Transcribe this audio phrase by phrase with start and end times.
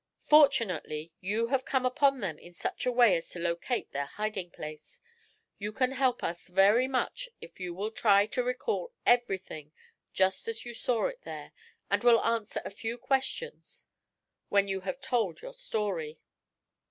[0.23, 4.49] Fortunately, you have come upon them in such a way as to locate their hiding
[4.49, 4.99] place;
[5.59, 9.71] you can help us very much if you will try to recall everything
[10.11, 11.51] just as you saw it there,
[11.91, 13.89] and will answer a few questions,
[14.49, 16.19] when you have told your story.